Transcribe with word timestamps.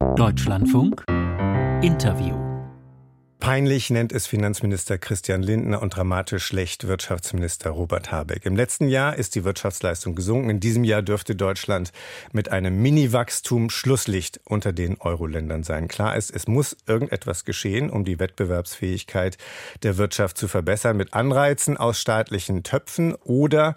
Deutschlandfunk 0.00 1.04
Interview 1.82 2.34
Peinlich 3.38 3.90
nennt 3.90 4.12
es 4.12 4.26
Finanzminister 4.26 4.96
Christian 4.96 5.42
Lindner 5.42 5.82
und 5.82 5.94
dramatisch 5.94 6.44
schlecht 6.44 6.86
Wirtschaftsminister 6.86 7.70
Robert 7.70 8.10
Habeck. 8.10 8.46
Im 8.46 8.56
letzten 8.56 8.88
Jahr 8.88 9.16
ist 9.16 9.34
die 9.34 9.44
Wirtschaftsleistung 9.44 10.14
gesunken. 10.14 10.48
In 10.50 10.60
diesem 10.60 10.84
Jahr 10.84 11.02
dürfte 11.02 11.36
Deutschland 11.36 11.92
mit 12.32 12.50
einem 12.50 12.80
Mini-Wachstum 12.80 13.68
Schlusslicht 13.68 14.40
unter 14.44 14.72
den 14.72 14.98
Euro-Ländern 15.00 15.64
sein. 15.64 15.86
Klar 15.86 16.16
ist, 16.16 16.30
es 16.30 16.48
muss 16.48 16.76
irgendetwas 16.86 17.44
geschehen, 17.44 17.90
um 17.90 18.04
die 18.04 18.18
Wettbewerbsfähigkeit 18.18 19.36
der 19.82 19.98
Wirtschaft 19.98 20.38
zu 20.38 20.48
verbessern 20.48 20.96
mit 20.96 21.12
Anreizen 21.12 21.76
aus 21.76 22.00
staatlichen 22.00 22.62
Töpfen 22.62 23.14
oder 23.14 23.74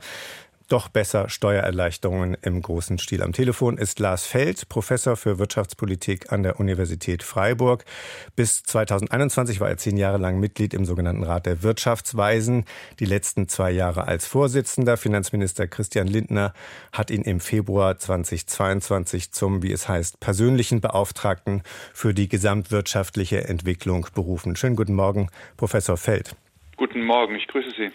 doch 0.74 0.90
besser 0.90 1.30
Steuererleichterungen 1.30 2.36
im 2.42 2.60
großen 2.60 2.98
Stil. 2.98 3.22
Am 3.22 3.32
Telefon 3.32 3.78
ist 3.78 4.00
Lars 4.00 4.26
Feld, 4.26 4.68
Professor 4.70 5.16
für 5.16 5.38
Wirtschaftspolitik 5.38 6.34
an 6.34 6.42
der 6.42 6.60
Universität 6.60 7.22
Freiburg. 7.22 7.86
Bis 8.36 8.64
2021 8.64 9.60
war 9.60 9.70
er 9.70 9.78
zehn 9.78 9.98
Jahre 9.98 10.18
lang 10.18 10.40
Mitglied 10.40 10.74
im 10.74 10.84
sogenannten 10.84 11.22
Rat 11.22 11.46
der 11.46 11.62
Wirtschaftsweisen, 11.62 12.66
die 13.00 13.06
letzten 13.06 13.48
zwei 13.48 13.70
Jahre 13.70 14.08
als 14.08 14.26
Vorsitzender. 14.26 14.98
Finanzminister 14.98 15.68
Christian 15.68 16.08
Lindner 16.08 16.54
hat 16.92 17.12
ihn 17.12 17.22
im 17.22 17.40
Februar 17.40 18.00
2022 18.00 19.32
zum, 19.32 19.62
wie 19.62 19.74
es 19.74 19.88
heißt, 19.88 20.20
persönlichen 20.22 20.82
Beauftragten 20.82 21.62
für 21.94 22.16
die 22.16 22.28
gesamtwirtschaftliche 22.28 23.44
Entwicklung 23.48 24.08
berufen. 24.16 24.56
Schönen 24.56 24.76
guten 24.76 24.96
Morgen, 24.96 25.30
Professor 25.56 25.98
Feld. 25.98 26.36
Guten 26.76 27.04
Morgen, 27.04 27.36
ich 27.36 27.48
grüße 27.48 27.70
Sie. 27.78 27.92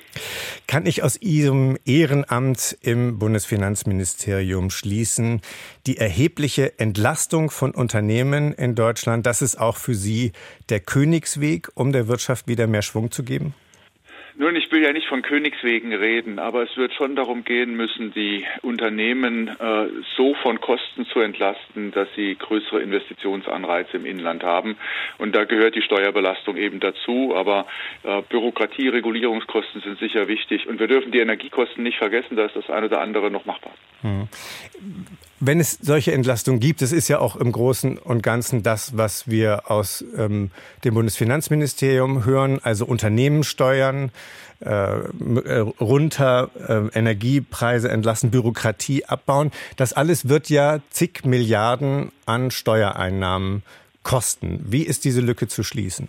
Kann 0.67 0.87
ich 0.87 1.03
aus 1.03 1.21
Ihrem 1.21 1.77
Ehrenamt 1.85 2.79
im 2.81 3.19
Bundesfinanzministerium 3.19 4.71
schließen, 4.71 5.41
die 5.87 5.97
erhebliche 5.97 6.79
Entlastung 6.79 7.51
von 7.51 7.73
Unternehmen 7.73 8.53
in 8.53 8.75
Deutschland, 8.75 9.27
das 9.27 9.43
ist 9.43 9.59
auch 9.59 9.77
für 9.77 9.95
Sie 9.95 10.33
der 10.69 10.81
Königsweg, 10.81 11.71
um 11.75 11.93
der 11.93 12.07
Wirtschaft 12.07 12.47
wieder 12.47 12.67
mehr 12.67 12.83
Schwung 12.83 13.11
zu 13.11 13.25
geben? 13.25 13.55
Nun, 14.41 14.55
ich 14.55 14.71
will 14.71 14.85
ja 14.85 14.93
nicht 14.93 15.09
von 15.09 15.23
Königswegen 15.23 15.93
reden, 15.93 16.39
aber 16.39 16.63
es 16.63 16.77
wird 16.77 16.95
schon 16.95 17.17
darum 17.17 17.43
gehen 17.43 17.75
müssen, 17.75 18.13
die 18.13 18.47
Unternehmen 18.63 19.49
äh, 19.49 19.89
so 20.17 20.35
von 20.35 20.61
Kosten 20.61 21.07
zu 21.07 21.19
entlasten, 21.19 21.91
dass 21.91 22.07
sie 22.15 22.37
größere 22.37 22.81
Investitionsanreize 22.81 23.97
im 23.97 24.07
Inland 24.07 24.45
haben. 24.45 24.77
Und 25.19 25.35
da 25.35 25.43
gehört 25.43 25.75
die 25.75 25.83
Steuerbelastung 25.83 26.57
eben 26.57 26.79
dazu. 26.79 27.35
Aber 27.35 27.67
äh, 28.05 28.23
Bürokratie, 28.29 28.87
Regulierungskosten 28.87 29.81
sind 29.81 29.99
sicher 29.99 30.29
wichtig. 30.29 30.69
Und 30.69 30.79
wir 30.79 30.87
dürfen 30.87 31.11
die 31.11 31.19
Energiekosten 31.19 31.83
nicht 31.83 31.99
vergessen, 31.99 32.37
da 32.37 32.45
ist 32.45 32.55
das 32.55 32.71
eine 32.71 32.87
oder 32.87 33.01
andere 33.01 33.33
noch 33.33 33.45
machbar. 33.45 33.73
Hm. 34.03 34.29
Wenn 35.41 35.61
es 35.61 35.79
solche 35.81 36.13
Entlastungen 36.13 36.59
gibt, 36.59 36.83
das 36.83 36.91
ist 36.91 37.09
ja 37.09 37.21
auch 37.21 37.37
im 37.37 37.53
Großen 37.53 37.97
und 37.99 38.23
Ganzen 38.23 38.63
das, 38.63 38.97
was 38.97 39.29
wir 39.29 39.71
aus 39.71 40.05
ähm, 40.17 40.51
dem 40.85 40.95
Bundesfinanzministerium 40.95 42.25
hören, 42.25 42.59
also 42.63 42.85
Unternehmenssteuern 42.87 44.11
äh, 44.61 44.71
äh, 44.71 45.59
runter, 45.81 46.51
äh, 46.69 46.99
Energiepreise 46.99 47.89
entlassen, 47.89 48.33
Bürokratie 48.33 49.05
abbauen. 49.05 49.53
Das 49.77 49.93
alles 49.93 50.29
wird 50.29 50.51
ja 50.51 50.81
zig 50.91 51.25
Milliarden 51.25 52.11
an 52.27 52.51
Steuereinnahmen 52.51 53.63
kosten. 54.03 54.65
Wie 54.67 54.83
ist 54.83 55.05
diese 55.05 55.21
Lücke 55.21 55.47
zu 55.47 55.63
schließen? 55.63 56.09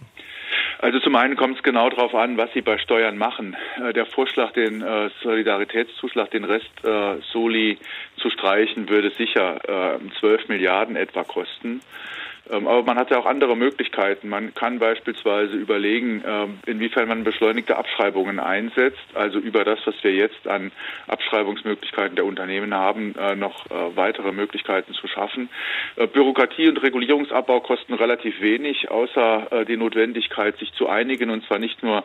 Also 0.80 0.99
zum 1.10 1.16
einen 1.16 1.38
kommt 1.38 1.58
es 1.58 1.64
genau 1.64 1.90
darauf 1.90 2.14
an, 2.14 2.38
was 2.38 2.54
Sie 2.54 2.62
bei 2.62 2.78
Steuern 2.78 3.18
machen. 3.18 3.58
Äh, 3.84 3.94
der 3.94 4.06
Vorschlag, 4.06 4.52
den 4.52 4.84
äh, 4.84 5.10
Solidaritätszuschlag, 5.24 6.30
den 6.30 6.44
Rest 6.44 6.70
äh, 6.84 7.16
Soli 7.34 7.80
zu 8.18 8.30
streichen, 8.30 8.90
würde 8.90 9.10
sicher 9.18 9.96
äh, 9.96 10.20
12 10.20 10.50
Milliarden 10.50 10.96
etwa 10.96 11.24
kosten. 11.24 11.82
Ähm, 12.52 12.68
aber 12.68 12.84
man 12.84 12.98
hat 12.98 13.12
ja 13.12 13.20
auch 13.20 13.26
andere 13.26 13.56
Möglichkeiten. 13.56 14.30
Man 14.30 14.54
kann 14.54 14.80
beispielsweise 14.80 15.56
überlegen, 15.56 16.24
ähm, 16.26 16.60
inwiefern 16.66 17.08
man 17.08 17.24
beschleunigte 17.24 17.78
Abschreibungen 17.78 18.40
einsetzt, 18.40 19.00
also 19.14 19.40
über 19.40 19.64
das, 19.64 19.80
was 19.86 19.96
wir 20.04 20.14
jetzt 20.14 20.48
an 20.48 20.72
Abschreibungsmöglichkeiten 21.08 22.16
der 22.16 22.26
Unternehmen 22.26 22.74
haben, 22.74 23.14
noch 23.38 23.66
weitere 23.96 24.32
Möglichkeiten 24.32 24.94
zu 24.94 25.08
schaffen. 25.08 25.50
Bürokratie 26.14 26.70
und 26.70 26.82
Regulierungsabbau 26.82 27.60
kosten 27.62 27.94
relativ 27.94 28.42
wenig, 28.42 28.90
außer 28.90 29.66
die 29.68 29.78
Notwendigkeit, 29.78 30.58
sich 30.58 30.72
zu 30.74 30.88
einigen, 30.88 30.99
und 31.30 31.46
zwar 31.46 31.60
nicht 31.60 31.82
nur 31.84 32.04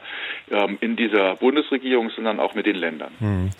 ähm, 0.51 0.79
in 0.81 0.97
dieser 0.97 1.37
Bundesregierung, 1.37 2.11
sondern 2.11 2.41
auch 2.41 2.55
mit 2.55 2.67
den 2.67 2.77
Ländern. 2.77 3.13
Hm. 3.19 3.51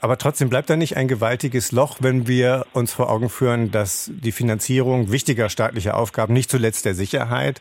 Aber 0.00 0.16
trotzdem 0.16 0.48
bleibt 0.48 0.70
da 0.70 0.76
nicht 0.76 0.96
ein 0.96 1.08
gewaltiges 1.08 1.72
Loch, 1.72 1.98
wenn 2.00 2.26
wir 2.26 2.64
uns 2.72 2.92
vor 2.92 3.10
Augen 3.10 3.28
führen, 3.28 3.70
dass 3.70 4.10
die 4.12 4.32
Finanzierung 4.32 5.12
wichtiger 5.12 5.48
staatlicher 5.50 5.96
Aufgaben, 5.96 6.32
nicht 6.32 6.50
zuletzt 6.50 6.84
der 6.86 6.94
Sicherheit, 6.94 7.60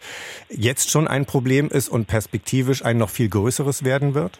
jetzt 0.50 0.90
schon 0.92 1.08
ein 1.08 1.26
Problem 1.26 1.68
ist 1.68 1.90
und 1.90 2.08
perspektivisch 2.08 2.86
ein 2.86 2.98
noch 2.98 3.10
viel 3.10 3.30
größeres 3.30 3.84
werden 3.84 4.16
wird? 4.16 4.40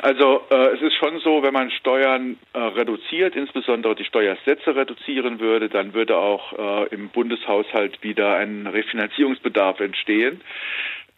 Also 0.00 0.42
äh, 0.50 0.68
es 0.74 0.80
ist 0.80 0.94
schon 0.94 1.18
so, 1.18 1.42
wenn 1.42 1.52
man 1.52 1.70
Steuern 1.72 2.36
äh, 2.52 2.58
reduziert, 2.58 3.34
insbesondere 3.34 3.96
die 3.96 4.04
Steuersätze 4.04 4.74
reduzieren 4.74 5.40
würde, 5.40 5.68
dann 5.68 5.92
würde 5.92 6.16
auch 6.16 6.52
äh, 6.52 6.94
im 6.94 7.08
Bundeshaushalt 7.08 8.02
wieder 8.02 8.36
ein 8.36 8.68
Refinanzierungsbedarf 8.68 9.80
entstehen. 9.80 10.40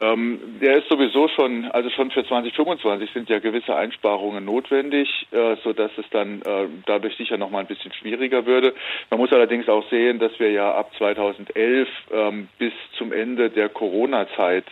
Ähm, 0.03 0.59
der 0.63 0.79
ist 0.79 0.89
sowieso 0.89 1.29
schon, 1.29 1.67
also 1.73 1.91
schon 1.91 2.11
für 2.11 2.25
2025 2.25 3.11
sind 3.13 3.29
ja 3.29 3.39
gewisse 3.39 3.77
Einsparungen 3.77 4.45
notwendig, 4.45 5.27
äh, 5.31 5.57
so 5.63 5.75
dass 5.75 5.91
es 5.99 6.07
dann 6.11 6.41
äh, 6.41 6.69
dadurch 6.87 7.17
sicher 7.17 7.37
noch 7.37 7.51
mal 7.51 7.59
ein 7.59 7.67
bisschen 7.67 7.93
schwieriger 7.93 8.47
würde. 8.47 8.75
Man 9.11 9.21
muss 9.21 9.33
allerdings 9.33 9.69
auch 9.69 9.87
sehen, 9.91 10.19
dass 10.19 10.39
wir 10.39 10.51
ja 10.51 10.73
ab 10.75 10.91
2011 10.97 11.89
ähm, 12.13 12.49
bis 12.59 12.73
zum 12.97 13.13
Ende 13.13 13.51
der 13.51 13.69
Corona-Zeit 13.69 14.65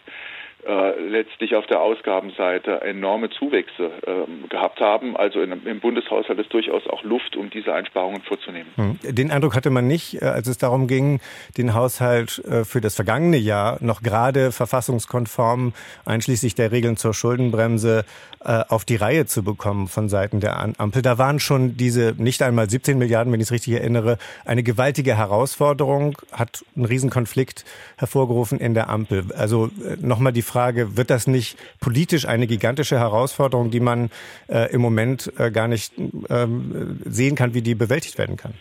äh, 0.68 1.00
letztlich 1.00 1.54
auf 1.54 1.66
der 1.66 1.80
Ausgabenseite 1.80 2.82
enorme 2.82 3.30
Zuwächse 3.30 3.90
äh, 4.06 4.48
gehabt 4.50 4.80
haben. 4.80 5.16
Also 5.16 5.40
in, 5.40 5.50
im 5.64 5.80
Bundeshaushalt 5.80 6.38
ist 6.38 6.52
durchaus 6.52 6.86
auch 6.88 7.02
Luft, 7.04 7.36
um 7.36 7.48
diese 7.48 7.72
Einsparungen 7.72 8.20
vorzunehmen. 8.20 8.68
Hm. 8.76 8.98
Den 9.02 9.30
Eindruck 9.30 9.56
hatte 9.56 9.70
man 9.70 9.86
nicht, 9.86 10.20
äh, 10.20 10.26
als 10.26 10.46
es 10.46 10.58
darum 10.58 10.86
ging, 10.86 11.20
den 11.56 11.72
Haushalt 11.72 12.44
äh, 12.44 12.66
für 12.66 12.82
das 12.82 12.96
vergangene 12.96 13.38
Jahr 13.38 13.78
noch 13.80 14.02
gerade 14.02 14.52
verfassungskonform, 14.52 15.72
einschließlich 16.04 16.54
der 16.54 16.70
Regeln 16.70 16.98
zur 16.98 17.14
Schuldenbremse, 17.14 18.04
auf 18.40 18.84
die 18.84 18.94
Reihe 18.94 19.26
zu 19.26 19.42
bekommen 19.42 19.88
von 19.88 20.08
Seiten 20.08 20.38
der 20.38 20.56
Ampel. 20.78 21.02
Da 21.02 21.18
waren 21.18 21.40
schon 21.40 21.76
diese 21.76 22.14
nicht 22.18 22.40
einmal 22.40 22.70
17 22.70 22.96
Milliarden, 22.96 23.32
wenn 23.32 23.40
ich 23.40 23.48
es 23.48 23.52
richtig 23.52 23.74
erinnere, 23.74 24.16
eine 24.44 24.62
gewaltige 24.62 25.16
Herausforderung, 25.16 26.16
hat 26.30 26.64
einen 26.76 26.84
Riesenkonflikt 26.84 27.64
hervorgerufen 27.96 28.60
in 28.60 28.74
der 28.74 28.90
Ampel. 28.90 29.24
Also 29.36 29.70
nochmal 30.00 30.32
die 30.32 30.42
Frage, 30.42 30.57
Frage, 30.58 30.96
wird 30.96 31.08
das 31.10 31.28
nicht 31.28 31.56
politisch 31.78 32.26
eine 32.26 32.48
gigantische 32.48 32.98
Herausforderung, 32.98 33.70
die 33.70 33.78
man 33.78 34.10
äh, 34.48 34.72
im 34.72 34.80
Moment 34.80 35.32
äh, 35.38 35.52
gar 35.52 35.68
nicht 35.68 35.92
ähm, 36.30 36.98
sehen 37.04 37.36
kann, 37.36 37.54
wie 37.54 37.62
die 37.62 37.76
bewältigt 37.76 38.18
werden 38.18 38.36
kann? 38.36 38.54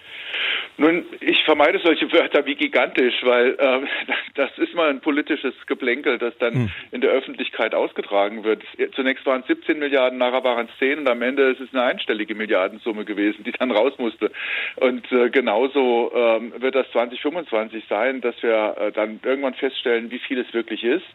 Nun, 0.80 1.06
ich 1.22 1.44
vermeide 1.44 1.80
solche 1.80 2.12
Wörter 2.14 2.46
wie 2.46 2.54
gigantisch, 2.54 3.16
weil 3.24 3.58
äh, 3.58 3.88
das 4.36 4.56
ist 4.58 4.76
mal 4.76 4.90
ein 4.90 5.02
politisches 5.02 5.56
Geplänkel, 5.66 6.20
das 6.20 6.38
dann 6.38 6.54
hm. 6.54 6.72
in 6.92 7.02
der 7.02 7.10
Öffentlichkeit 7.12 7.74
ausgetragen 7.74 8.44
wird. 8.44 8.64
Zunächst 8.96 9.26
waren 9.26 9.42
es 9.42 9.48
17 9.48 9.80
Milliarden, 9.80 10.20
nachher 10.20 10.44
waren 10.44 10.68
es 10.72 10.78
10 10.78 11.00
und 11.00 11.10
am 11.10 11.22
Ende 11.24 11.50
ist 11.50 11.62
es 11.62 11.74
eine 11.74 11.84
einstellige 11.84 12.36
Milliardensumme 12.36 13.06
gewesen, 13.06 13.44
die 13.44 13.52
dann 13.52 13.72
raus 13.72 13.94
musste. 13.98 14.32
Und 14.76 15.12
äh, 15.12 15.32
genauso 15.32 16.12
ähm, 16.16 16.54
wird 16.58 16.76
das 16.76 16.90
2025 16.92 17.86
sein, 17.90 18.22
dass 18.22 18.36
wir 18.44 18.76
äh, 18.80 18.92
dann 18.92 19.20
irgendwann 19.24 19.56
feststellen, 19.56 20.12
wie 20.12 20.20
viel 20.20 20.40
es 20.40 20.54
wirklich 20.54 20.84
ist. 20.84 21.06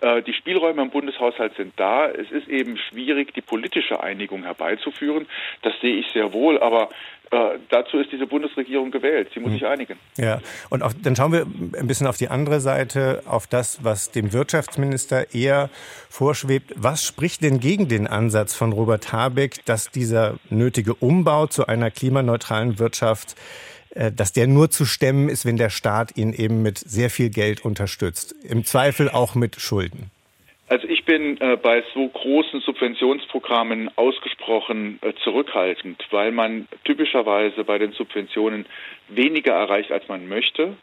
Äh, 0.00 0.22
die 0.22 0.32
Spielräume 0.32 0.80
im 0.80 0.90
Bundeshaushalt 0.90 1.54
sind 1.56 1.74
da. 1.76 2.08
Es 2.08 2.30
ist 2.30 2.48
eben 2.48 2.78
schwierig, 2.78 3.34
die 3.34 3.42
politische 3.42 4.02
Einigung 4.02 4.44
herbeizuführen. 4.44 5.26
Das 5.60 5.78
sehe 5.80 5.96
ich 5.96 6.06
sehr 6.12 6.32
wohl, 6.32 6.58
aber 6.58 6.88
äh, 7.30 7.58
dazu 7.68 7.98
ist 7.98 8.10
diese 8.10 8.26
Bundesregierung 8.26 8.90
gewählt. 8.90 9.09
Sie 9.32 9.40
muss 9.40 9.50
hm. 9.50 9.58
sich 9.58 9.66
einigen. 9.66 9.96
Ja, 10.16 10.40
und 10.68 10.82
auf, 10.82 10.94
dann 11.02 11.16
schauen 11.16 11.32
wir 11.32 11.46
ein 11.78 11.86
bisschen 11.86 12.06
auf 12.06 12.16
die 12.16 12.28
andere 12.28 12.60
Seite, 12.60 13.22
auf 13.26 13.46
das, 13.46 13.82
was 13.82 14.10
dem 14.10 14.32
Wirtschaftsminister 14.32 15.34
eher 15.34 15.70
vorschwebt. 16.08 16.72
Was 16.76 17.04
spricht 17.04 17.42
denn 17.42 17.60
gegen 17.60 17.88
den 17.88 18.06
Ansatz 18.06 18.54
von 18.54 18.72
Robert 18.72 19.12
Habeck, 19.12 19.64
dass 19.64 19.90
dieser 19.90 20.34
nötige 20.48 20.94
Umbau 20.94 21.46
zu 21.46 21.66
einer 21.66 21.90
klimaneutralen 21.90 22.78
Wirtschaft 22.78 23.36
äh, 23.90 24.12
dass 24.12 24.32
der 24.32 24.46
nur 24.46 24.70
zu 24.70 24.84
stemmen 24.84 25.28
ist, 25.28 25.44
wenn 25.44 25.56
der 25.56 25.70
Staat 25.70 26.16
ihn 26.16 26.32
eben 26.32 26.62
mit 26.62 26.78
sehr 26.78 27.10
viel 27.10 27.30
Geld 27.30 27.64
unterstützt. 27.64 28.34
Im 28.44 28.64
Zweifel 28.64 29.10
auch 29.10 29.34
mit 29.34 29.60
Schulden. 29.60 30.10
Also 30.70 30.86
ich 30.86 31.04
bin 31.04 31.36
äh, 31.40 31.56
bei 31.56 31.82
so 31.94 32.06
großen 32.06 32.60
Subventionsprogrammen 32.60 33.90
ausgesprochen 33.96 35.00
äh, 35.02 35.12
zurückhaltend, 35.24 36.00
weil 36.12 36.30
man 36.30 36.68
typischerweise 36.84 37.64
bei 37.64 37.76
den 37.78 37.90
Subventionen 37.90 38.66
weniger 39.08 39.52
erreicht, 39.52 39.90
als 39.90 40.06
man 40.06 40.28
möchte. 40.28 40.76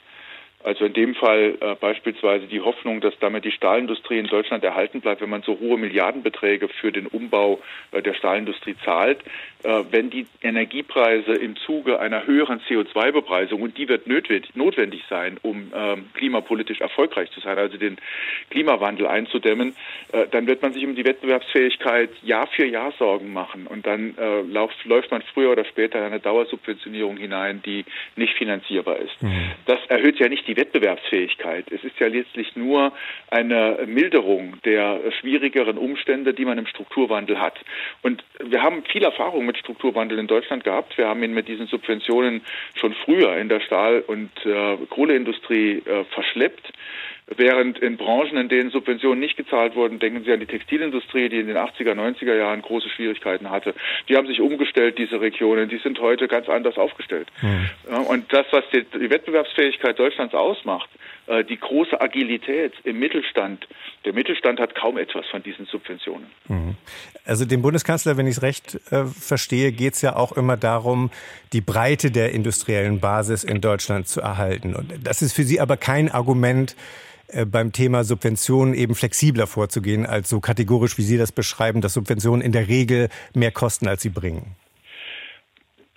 Also 0.64 0.86
in 0.86 0.94
dem 0.94 1.14
Fall 1.14 1.56
äh, 1.62 1.76
beispielsweise 1.76 2.48
die 2.48 2.62
Hoffnung, 2.62 3.00
dass 3.00 3.14
damit 3.20 3.46
die 3.46 3.52
Stahlindustrie 3.52 4.18
in 4.18 4.26
Deutschland 4.26 4.64
erhalten 4.64 5.02
bleibt, 5.02 5.22
wenn 5.22 5.30
man 5.30 5.44
so 5.44 5.60
hohe 5.60 5.78
Milliardenbeträge 5.78 6.68
für 6.68 6.92
den 6.92 7.06
Umbau 7.06 7.60
äh, 7.92 8.02
der 8.02 8.16
Stahlindustrie 8.16 8.76
zahlt. 8.84 9.20
Äh, 9.64 9.84
wenn 9.92 10.10
die 10.10 10.26
Energiepreise 10.42 11.34
im 11.34 11.58
Zuge 11.58 12.00
einer 12.00 12.26
höheren 12.26 12.60
CO2-Bepreisung, 12.62 13.62
und 13.62 13.78
die 13.78 13.88
wird 13.88 14.08
notwendig, 14.08 14.56
notwendig 14.56 15.04
sein, 15.10 15.38
um 15.44 15.72
ähm, 15.76 16.06
klimapolitisch 16.16 16.82
erfolgreich 16.82 17.30
zu 17.32 17.40
sein, 17.40 17.58
also 17.58 17.78
den 17.78 17.98
Klimawandel 18.50 19.06
einzudämmen, 19.06 19.76
äh, 20.12 20.26
dann 20.32 20.48
wird 20.48 20.64
man 20.64 20.74
sich 20.74 20.86
um 20.86 20.96
die 20.96 21.06
Wettbewerbsfähigkeit 21.06 22.10
Jahr 22.24 22.48
für 22.48 22.66
Jahr 22.66 22.92
Sorgen 22.98 23.32
machen. 23.32 23.68
Und 23.68 23.86
dann 23.86 24.18
äh, 24.18 24.42
läuft, 24.42 24.84
läuft 24.86 25.12
man 25.12 25.22
früher 25.34 25.52
oder 25.52 25.66
später 25.66 26.00
in 26.00 26.06
eine 26.06 26.20
Dauersubventionierung 26.20 27.18
hinein, 27.18 27.62
die 27.64 27.86
nicht 28.16 28.34
finanzierbar 28.34 28.98
ist. 28.98 29.22
Mhm. 29.22 29.52
Das 29.66 29.80
erhöht 29.88 30.20
ja 30.20 30.28
nicht 30.30 30.47
die 30.48 30.58
Wettbewerbsfähigkeit. 30.58 31.72
Es 31.72 31.84
ist 31.84 32.00
ja 32.00 32.08
letztlich 32.08 32.56
nur 32.56 32.94
eine 33.30 33.80
Milderung 33.86 34.58
der 34.64 35.00
schwierigeren 35.20 35.78
Umstände, 35.78 36.34
die 36.34 36.46
man 36.46 36.58
im 36.58 36.68
Strukturwandel 36.68 37.40
hat. 37.40 37.60
Und 38.02 38.24
wir 38.40 38.64
haben 38.64 38.84
viel 38.86 39.04
Erfahrung 39.04 39.46
mit 39.46 39.58
Strukturwandel 39.58 40.20
in 40.20 40.28
Deutschland 40.28 40.64
gehabt. 40.64 40.98
Wir 40.98 41.08
haben 41.08 41.22
ihn 41.24 41.34
mit 41.34 41.48
diesen 41.48 41.68
Subventionen 41.68 42.42
schon 42.76 42.94
früher 43.06 43.38
in 43.38 43.50
der 43.50 43.60
Stahl- 43.60 44.04
und 44.08 44.32
äh, 44.46 44.78
Kohleindustrie 44.90 45.84
äh, 45.86 46.04
verschleppt. 46.06 46.72
Während 47.36 47.78
in 47.80 47.98
Branchen, 47.98 48.38
in 48.38 48.48
denen 48.48 48.70
Subventionen 48.70 49.20
nicht 49.20 49.36
gezahlt 49.36 49.76
wurden, 49.76 50.00
denken 50.00 50.24
Sie 50.24 50.32
an 50.32 50.40
die 50.40 50.46
Textilindustrie, 50.46 51.28
die 51.28 51.40
in 51.40 51.48
den 51.48 51.58
80er, 51.58 51.92
90er 51.92 52.34
Jahren 52.34 52.62
große 52.62 52.90
Schwierigkeiten 52.90 53.50
hatte. 53.50 53.76
Die 54.08 54.16
haben 54.16 54.28
sich 54.28 54.40
umgestellt, 54.40 54.98
diese 54.98 55.20
Regionen. 55.20 55.68
Die 55.68 55.80
sind 55.80 56.00
heute 56.00 56.30
ganz 56.30 56.48
anders 56.48 56.78
aufgestellt. 56.78 57.28
Mhm. 57.42 57.70
Und 58.08 58.32
das, 58.32 58.46
was 58.52 58.64
die, 58.72 58.86
die 58.98 59.10
Wettbewerbsfähigkeit 59.10 60.00
Deutschlands 60.00 60.34
ausmacht, 60.34 60.90
äh, 61.28 61.44
die 61.44 61.60
große 61.60 62.00
Agilität 62.00 62.72
im 62.86 63.00
Mittelstand. 63.00 63.68
Der 64.06 64.14
Mittelstand 64.14 64.62
hat 64.62 64.74
kaum 64.76 64.98
etwas 64.98 65.26
von 65.26 65.44
diesen 65.44 65.66
Subventionen. 65.66 66.28
Mhm. 66.48 66.76
Also 67.26 67.44
dem 67.44 67.62
Bundeskanzler, 67.62 68.16
wenn 68.16 68.28
ich 68.28 68.38
es 68.38 68.42
recht 68.42 68.80
äh, 68.90 69.04
verstehe, 69.04 69.74
geht 69.74 69.96
es 69.96 70.02
ja 70.02 70.16
auch 70.16 70.32
immer 70.32 70.56
darum, 70.56 71.12
die 71.52 71.60
Breite 71.60 72.10
der 72.10 72.32
industriellen 72.32 73.02
Basis 73.02 73.44
in 73.44 73.60
Deutschland 73.60 74.08
zu 74.08 74.22
erhalten. 74.22 74.74
Und 74.74 75.06
das 75.06 75.22
ist 75.22 75.34
für 75.34 75.44
Sie 75.44 75.60
aber 75.60 75.76
kein 75.76 76.10
Argument, 76.10 76.78
beim 77.46 77.72
Thema 77.72 78.04
Subventionen 78.04 78.74
eben 78.74 78.96
flexibler 78.96 79.48
vorzugehen, 79.48 80.06
als 80.06 80.30
so 80.30 80.40
kategorisch, 80.40 80.98
wie 80.98 81.04
Sie 81.04 81.18
das 81.18 81.32
beschreiben, 81.32 81.82
dass 81.82 81.94
Subventionen 81.94 82.42
in 82.42 82.52
der 82.52 82.68
Regel 82.68 83.10
mehr 83.34 83.52
kosten, 83.52 83.88
als 83.88 84.02
sie 84.02 84.10
bringen. 84.10 84.56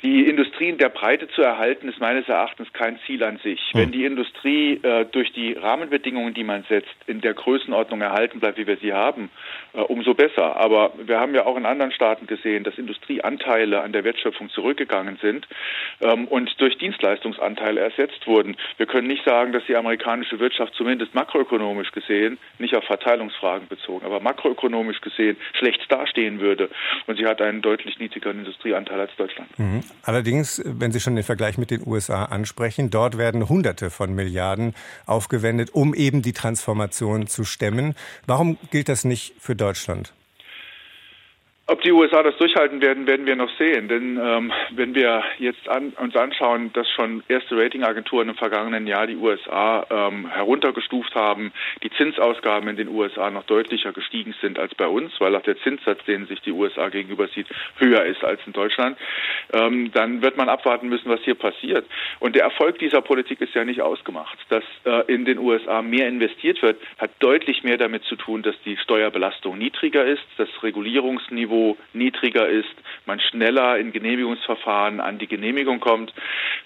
Die 0.03 0.27
Industrie 0.27 0.50
in 0.69 0.79
der 0.79 0.89
Breite 0.89 1.29
zu 1.29 1.43
erhalten, 1.43 1.89
ist 1.89 2.01
meines 2.01 2.29
Erachtens 2.29 2.73
kein 2.73 2.99
Ziel 3.07 3.23
an 3.25 3.39
sich. 3.39 3.61
Hm. 3.73 3.81
Wenn 3.81 3.93
die 3.93 4.05
Industrie 4.05 4.81
äh, 4.83 5.07
durch 5.07 5.33
die 5.33 5.53
Rahmenbedingungen, 5.53 6.35
die 6.35 6.45
man 6.45 6.65
setzt, 6.69 6.95
in 7.07 7.21
der 7.21 7.35
Größenordnung 7.35 8.01
erhalten 8.01 8.41
bleibt, 8.41 8.59
wie 8.59 8.67
wir 8.67 8.77
sie 8.77 8.93
haben, 8.93 9.31
äh, 9.73 9.81
umso 9.81 10.15
besser. 10.15 10.57
Aber 10.57 10.93
wir 11.05 11.21
haben 11.21 11.35
ja 11.35 11.47
auch 11.47 11.57
in 11.57 11.67
anderen 11.67 11.93
Staaten 11.93 12.27
gesehen, 12.27 12.65
dass 12.65 12.77
Industrieanteile 12.79 13.81
an 13.83 13.93
der 13.93 14.05
Wertschöpfung 14.05 14.51
zurückgegangen 14.51 15.19
sind 15.21 15.47
ähm, 16.01 16.27
und 16.27 16.51
durch 16.61 16.79
Dienstleistungsanteile 16.79 17.81
ersetzt 17.81 18.27
wurden. 18.27 18.57
Wir 18.77 18.87
können 18.87 19.07
nicht 19.07 19.25
sagen, 19.25 19.53
dass 19.53 19.65
die 19.67 19.77
amerikanische 19.77 20.41
Wirtschaft 20.41 20.75
zumindest 20.75 21.15
makroökonomisch 21.15 21.93
gesehen, 21.93 22.39
nicht 22.59 22.75
auf 22.75 22.85
Verteilungsfragen 22.85 23.69
bezogen, 23.69 24.05
aber 24.05 24.21
makroökonomisch 24.21 25.01
gesehen 25.01 25.37
schlecht 25.59 25.81
dastehen 25.89 26.41
würde. 26.41 26.71
Und 27.07 27.17
sie 27.17 27.27
hat 27.27 27.41
einen 27.41 27.63
deutlich 27.63 27.99
niedrigeren 27.99 28.39
Industrieanteil 28.41 29.01
als 29.01 29.15
Deutschland. 29.17 29.49
Mhm. 29.59 29.83
Allerdings, 30.03 30.50
wenn 30.65 30.93
Sie 30.93 31.01
schon 31.01 31.17
den 31.17 31.25
Vergleich 31.25 31.59
mit 31.59 31.71
den 31.71 31.87
USA 31.87 32.25
ansprechen, 32.25 32.91
dort 32.91 33.19
werden 33.19 33.49
Hunderte 33.49 33.91
von 33.91 34.15
Milliarden 34.15 34.75
aufgewendet, 35.07 35.71
um 35.73 35.95
eben 35.95 36.23
die 36.23 36.33
Transformation 36.33 37.27
zu 37.27 37.45
stemmen. 37.45 37.95
Warum 38.27 38.57
gilt 38.71 38.89
das 38.89 39.05
nicht 39.05 39.35
für 39.39 39.55
Deutschland? 39.55 40.13
Ob 41.71 41.83
die 41.83 41.93
USA 41.93 42.25
das 42.25 42.37
durchhalten 42.37 42.83
werden, 42.83 43.07
werden 43.07 43.27
wir 43.27 43.37
noch 43.37 43.57
sehen. 43.57 43.87
Denn 43.87 44.19
ähm, 44.21 44.53
wenn 44.71 44.93
wir 44.93 45.23
jetzt 45.39 45.69
an, 45.69 45.91
uns 45.91 46.17
anschauen, 46.17 46.73
dass 46.73 46.91
schon 46.91 47.23
erste 47.29 47.57
Ratingagenturen 47.57 48.29
im 48.29 48.35
vergangenen 48.35 48.89
Jahr 48.89 49.07
die 49.07 49.15
USA 49.15 49.87
ähm, 49.89 50.29
heruntergestuft 50.29 51.15
haben, 51.15 51.53
die 51.85 51.91
Zinsausgaben 51.91 52.69
in 52.71 52.75
den 52.75 52.89
USA 52.89 53.31
noch 53.31 53.45
deutlicher 53.45 53.93
gestiegen 53.93 54.35
sind 54.41 54.59
als 54.59 54.75
bei 54.75 54.89
uns, 54.89 55.13
weil 55.21 55.37
auch 55.37 55.43
der 55.43 55.59
Zinssatz, 55.59 56.05
den 56.07 56.27
sich 56.27 56.41
die 56.41 56.51
USA 56.51 56.89
gegenüber 56.89 57.29
sieht, 57.29 57.47
höher 57.79 58.05
ist 58.05 58.25
als 58.25 58.41
in 58.47 58.53
Deutschland, 58.53 58.99
ähm, 59.53 59.93
dann 59.93 60.23
wird 60.23 60.37
man 60.37 60.49
abwarten 60.49 60.89
müssen, 60.89 61.09
was 61.09 61.21
hier 61.21 61.37
passiert. 61.37 61.87
Und 62.19 62.35
der 62.35 62.43
Erfolg 62.43 62.81
dieser 62.81 63.01
Politik 63.01 63.41
ist 63.43 63.55
ja 63.55 63.65
nicht 63.65 63.81
ausgemacht. 63.81 64.39
Dass 64.49 64.65
äh, 64.85 65.05
in 65.07 65.25
den 65.25 65.39
USA 65.39 65.83
mehr 65.83 66.09
investiert 66.09 66.63
wird, 66.63 66.81
hat 66.99 67.13
deutlich 67.21 67.63
mehr 67.63 67.79
damit 67.79 68.03
zu 68.07 68.17
tun, 68.17 68.43
dass 68.43 68.57
die 68.65 68.77
Steuerbelastung 68.77 69.57
niedriger 69.57 70.05
ist, 70.05 70.25
das 70.37 70.49
Regulierungsniveau 70.65 71.60
niedriger 71.93 72.49
ist, 72.49 72.75
man 73.07 73.21
schneller 73.21 73.79
in 73.79 73.93
Genehmigungsverfahren 73.93 75.01
an 75.01 75.19
die 75.19 75.27
Genehmigung 75.27 75.81
kommt, 75.81 76.13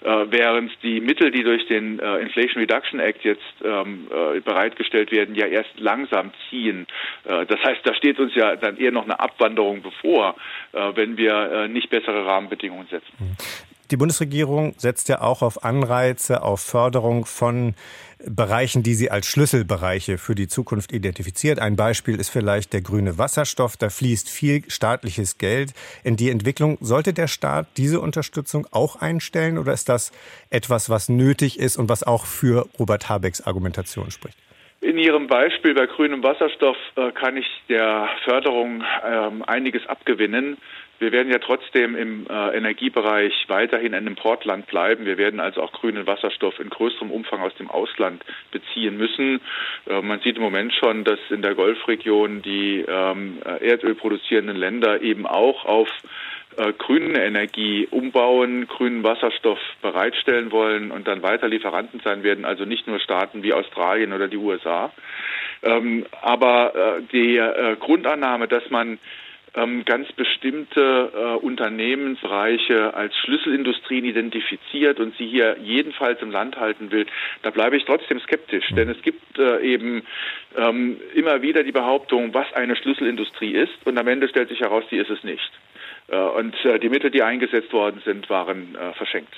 äh, 0.03 0.25
während 0.29 0.71
die 0.83 0.99
Mittel, 0.99 1.31
die 1.31 1.43
durch 1.43 1.65
den 1.67 1.99
äh, 1.99 2.17
Inflation 2.17 2.61
Reduction 2.61 2.99
Act 2.99 3.23
jetzt 3.23 3.41
ähm, 3.63 4.07
äh, 4.11 4.39
bereitgestellt 4.41 5.11
werden, 5.11 5.35
ja 5.35 5.47
erst 5.47 5.79
langsam 5.79 6.31
ziehen. 6.49 6.87
Äh, 7.23 7.45
das 7.45 7.59
heißt, 7.63 7.81
da 7.83 7.93
steht 7.93 8.19
uns 8.19 8.35
ja 8.35 8.55
dann 8.55 8.77
eher 8.77 8.91
noch 8.91 9.05
eine 9.05 9.19
Abwanderung 9.19 9.81
bevor, 9.81 10.35
äh, 10.73 10.91
wenn 10.95 11.17
wir 11.17 11.51
äh, 11.51 11.67
nicht 11.67 11.89
bessere 11.89 12.25
Rahmenbedingungen 12.25 12.87
setzen. 12.87 13.35
Die 13.91 13.97
Bundesregierung 13.97 14.73
setzt 14.77 15.09
ja 15.09 15.21
auch 15.21 15.43
auf 15.43 15.63
Anreize, 15.63 16.41
auf 16.41 16.59
Förderung 16.59 17.25
von 17.25 17.75
Bereichen, 18.25 18.81
die 18.81 18.95
sie 18.95 19.11
als 19.11 19.27
Schlüsselbereiche 19.27 20.17
für 20.17 20.33
die 20.33 20.47
Zukunft 20.47 20.91
identifiziert. 20.91 21.59
Ein 21.59 21.75
Beispiel 21.75 22.19
ist 22.19 22.29
vielleicht 22.29 22.73
der 22.73 22.81
grüne 22.81 23.19
Wasserstoff. 23.19 23.77
Da 23.77 23.89
fließt 23.89 24.29
viel 24.29 24.63
staatliches 24.69 25.37
Geld 25.37 25.73
in 26.03 26.15
die 26.15 26.31
Entwicklung. 26.31 26.79
Sollte 26.81 27.13
der 27.13 27.27
Staat 27.27 27.67
diese 27.77 27.99
Unterstützung 27.99 28.67
auch 28.71 28.95
einstellen 28.95 29.59
oder 29.59 29.73
ist 29.73 29.89
das 29.89 30.11
etwas, 30.49 30.89
was 30.89 31.07
nötig 31.07 31.59
ist 31.59 31.77
und 31.77 31.87
was 31.87 32.01
auch 32.01 32.25
für 32.25 32.67
Robert 32.79 33.09
Habecks 33.09 33.45
Argumentation 33.45 34.09
spricht? 34.09 34.37
In 34.81 34.97
Ihrem 34.97 35.27
Beispiel 35.27 35.73
bei 35.73 35.85
grünem 35.85 36.23
Wasserstoff 36.23 36.77
äh, 36.95 37.11
kann 37.11 37.37
ich 37.37 37.47
der 37.69 38.07
Förderung 38.23 38.83
ähm, 39.03 39.43
einiges 39.43 39.85
abgewinnen. 39.87 40.57
Wir 40.99 41.11
werden 41.11 41.31
ja 41.31 41.39
trotzdem 41.39 41.95
im 41.95 42.25
äh, 42.29 42.57
Energiebereich 42.57 43.33
weiterhin 43.47 43.93
ein 43.93 44.07
Importland 44.07 44.67
bleiben. 44.67 45.05
Wir 45.05 45.17
werden 45.17 45.39
also 45.39 45.61
auch 45.61 45.71
grünen 45.73 46.07
Wasserstoff 46.07 46.59
in 46.59 46.69
größerem 46.69 47.11
Umfang 47.11 47.41
aus 47.41 47.53
dem 47.55 47.69
Ausland 47.69 48.23
beziehen 48.51 48.97
müssen. 48.97 49.41
Äh, 49.87 50.01
man 50.01 50.21
sieht 50.21 50.37
im 50.37 50.43
Moment 50.43 50.73
schon, 50.73 51.03
dass 51.03 51.19
in 51.29 51.41
der 51.41 51.55
Golfregion 51.55 52.41
die 52.41 52.85
ähm, 52.87 53.39
äh, 53.45 53.67
Erdöl 53.67 53.95
produzierenden 53.95 54.55
Länder 54.55 55.01
eben 55.01 55.25
auch 55.27 55.65
auf 55.65 55.89
äh, 56.57 56.71
grüne 56.71 57.21
Energie 57.21 57.85
umbauen, 57.91 58.67
grünen 58.67 59.03
Wasserstoff 59.03 59.59
bereitstellen 59.81 60.53
wollen 60.53 60.91
und 60.91 61.07
dann 61.07 61.21
weiter 61.21 61.49
Lieferanten 61.49 61.99
sein 61.99 62.23
werden, 62.23 62.45
also 62.45 62.63
nicht 62.63 62.87
nur 62.87 62.99
Staaten 62.99 63.43
wie 63.43 63.51
Australien 63.51 64.13
oder 64.13 64.29
die 64.29 64.37
USA. 64.37 64.93
Ähm, 65.63 66.05
aber 66.21 66.73
äh, 66.75 67.01
die 67.11 67.37
äh, 67.37 67.75
Grundannahme, 67.77 68.47
dass 68.47 68.69
man 68.69 68.99
ganz 69.85 70.11
bestimmte 70.13 71.11
äh, 71.13 71.45
Unternehmensbereiche 71.45 72.93
als 72.93 73.15
Schlüsselindustrien 73.17 74.05
identifiziert 74.05 74.99
und 74.99 75.15
sie 75.17 75.27
hier 75.27 75.57
jedenfalls 75.61 76.21
im 76.21 76.31
Land 76.31 76.57
halten 76.57 76.91
will, 76.91 77.05
da 77.41 77.51
bleibe 77.51 77.77
ich 77.77 77.85
trotzdem 77.85 78.19
skeptisch. 78.19 78.67
Denn 78.71 78.89
es 78.89 79.01
gibt 79.01 79.39
äh, 79.39 79.61
eben 79.61 80.03
ähm, 80.57 80.99
immer 81.13 81.41
wieder 81.41 81.63
die 81.63 81.71
Behauptung, 81.71 82.33
was 82.33 82.51
eine 82.53 82.75
Schlüsselindustrie 82.75 83.53
ist 83.53 83.73
und 83.85 83.97
am 83.97 84.07
Ende 84.07 84.27
stellt 84.27 84.49
sich 84.49 84.59
heraus, 84.59 84.83
die 84.91 84.97
ist 84.97 85.09
es 85.09 85.23
nicht. 85.23 85.51
Äh, 86.07 86.17
und 86.17 86.53
äh, 86.65 86.79
die 86.79 86.89
Mittel, 86.89 87.11
die 87.11 87.23
eingesetzt 87.23 87.73
worden 87.73 88.01
sind, 88.05 88.29
waren 88.29 88.75
äh, 88.75 88.93
verschenkt. 88.93 89.33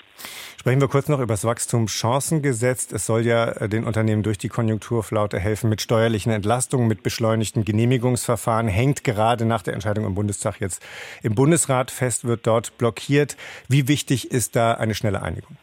Sprechen 0.60 0.82
wir 0.82 0.88
kurz 0.88 1.08
noch 1.08 1.20
über 1.20 1.34
das 1.34 1.46
Wachstumschancengesetz. 1.46 2.92
Es 2.92 3.06
soll 3.06 3.26
ja 3.26 3.68
den 3.68 3.86
Unternehmen 3.86 4.24
durch 4.24 4.38
die 4.38 4.50
Konjunkturflaute 4.50 5.40
helfen 5.40 5.70
mit 5.70 5.82
steuerlichen 5.82 6.32
Entlastungen, 6.32 6.88
mit 6.88 7.04
beschleunigten 7.04 7.64
Genehmigungsverfahren. 7.64 8.68
Hängt 8.68 9.04
gerade 9.04 9.46
nach 9.46 9.62
der 9.62 9.76
Entscheidung 9.76 10.06
im 10.06 10.16
Bundestag 10.16 10.60
jetzt 10.60 10.86
im 11.24 11.36
Bundesrat 11.36 11.92
fest, 11.92 12.26
wird 12.26 12.48
dort 12.48 12.78
blockiert. 12.78 13.38
Wie 13.70 13.88
wichtig 13.88 14.32
ist 14.32 14.56
da 14.56 14.74
eine 14.74 14.96
schnelle 14.96 15.22
Einigung? 15.22 15.58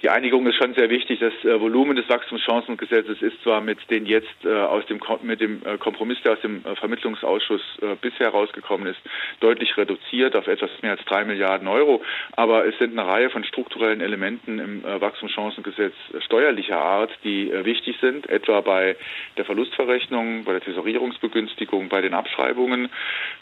Die 0.00 0.10
Einigung 0.10 0.46
ist 0.46 0.54
schon 0.54 0.74
sehr 0.74 0.90
wichtig. 0.90 1.18
Das 1.18 1.32
äh, 1.44 1.60
Volumen 1.60 1.96
des 1.96 2.08
Wachstumschancengesetzes 2.08 3.20
ist 3.20 3.42
zwar 3.42 3.60
mit 3.60 3.78
den 3.90 4.06
jetzt 4.06 4.44
äh, 4.44 4.48
aus 4.48 4.86
dem 4.86 5.00
mit 5.22 5.40
dem 5.40 5.60
äh, 5.66 5.76
Kompromiss, 5.76 6.18
der 6.22 6.34
aus 6.34 6.40
dem 6.40 6.62
Vermittlungsausschuss 6.62 7.62
bisher 8.00 8.28
rausgekommen 8.28 8.86
ist, 8.86 9.00
deutlich 9.40 9.76
reduziert 9.76 10.36
auf 10.36 10.46
etwas 10.46 10.70
mehr 10.82 10.92
als 10.92 11.04
drei 11.04 11.24
Milliarden 11.24 11.66
Euro. 11.66 12.02
Aber 12.32 12.66
es 12.66 12.76
sind 12.78 12.96
eine 12.98 13.08
Reihe 13.08 13.30
von 13.30 13.44
strukturellen 13.44 14.00
Elementen 14.00 14.58
im 14.58 14.82
Wachstumschancengesetz 14.84 15.94
steuerlicher 16.20 16.80
Art, 16.80 17.10
die 17.24 17.50
wichtig 17.64 17.96
sind, 18.00 18.28
etwa 18.28 18.60
bei 18.60 18.96
der 19.36 19.44
Verlustverrechnung, 19.44 20.44
bei 20.44 20.52
der 20.52 20.60
Tesorierungsbegünstigung, 20.60 21.88
bei 21.88 22.00
den 22.00 22.14
Abschreibungen 22.14 22.88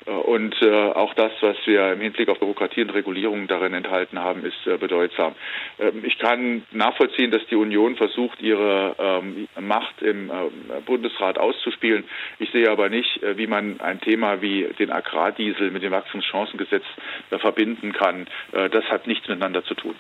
und 0.05 0.55
auch 0.67 1.15
das, 1.15 1.33
was 1.41 1.57
wir 1.65 1.93
im 1.93 2.01
Hinblick 2.01 2.29
auf 2.29 2.39
Bürokratie 2.39 2.83
und 2.83 2.91
Regulierung 2.91 3.47
darin 3.47 3.75
enthalten 3.75 4.19
haben, 4.19 4.45
ist 4.45 4.81
bedeutsam. 4.81 5.35
Ähm, 5.79 6.05
ich 6.05 6.19
kann 6.19 6.46
schon 6.47 6.63
nachvollziehen, 6.73 7.31
dass 7.31 7.43
die 7.51 7.57
Union 7.57 7.97
versucht, 7.97 8.41
ihre 8.41 8.95
ähm, 8.99 9.49
Macht 9.61 10.03
im 10.03 10.31
äh, 10.31 10.81
Bundesrat 10.85 11.39
auszuspielen. 11.39 12.05
Ich 12.39 12.51
sehe 12.51 12.71
aber 12.71 12.89
nicht, 12.89 13.23
äh, 13.23 13.37
wie 13.37 13.47
man 13.47 13.81
ein 13.81 14.01
Thema 14.01 14.41
wie 14.41 14.69
den 14.79 14.91
Agrardiesel 14.91 15.71
mit 15.71 15.83
dem 15.83 15.93
Wachstumschancengesetz 15.93 16.85
äh, 17.31 17.39
verbinden 17.39 17.93
kann. 17.93 18.27
Äh, 18.53 18.71
das 18.71 18.85
hat 18.85 19.07
nichts 19.07 19.29
miteinander 19.29 19.65
zu 19.65 19.75
tun. 19.75 19.95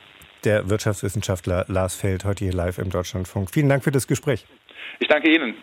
Der 0.44 0.68
Wirtschaftswissenschaftler 0.68 1.64
Lars 1.68 1.96
Feld 1.96 2.24
heute 2.24 2.44
hier 2.44 2.54
live 2.54 2.78
im 2.78 2.90
Deutschlandfunk. 2.90 3.50
Vielen 3.50 3.68
Dank 3.68 3.82
für 3.82 3.90
das 3.90 4.06
Gespräch. 4.06 4.44
Ich 5.00 5.08
danke 5.08 5.30
Ihnen. 5.30 5.54